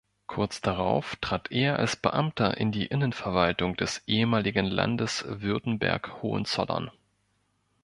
[0.25, 6.89] Kurz darauf trat er als Beamter in die Innenverwaltung des ehemaligen Landes Württemberg-Hohenzollern.